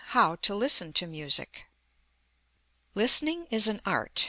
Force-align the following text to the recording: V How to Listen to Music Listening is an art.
V 0.01 0.13
How 0.17 0.35
to 0.37 0.55
Listen 0.55 0.93
to 0.93 1.05
Music 1.05 1.67
Listening 2.95 3.45
is 3.51 3.67
an 3.67 3.81
art. 3.85 4.19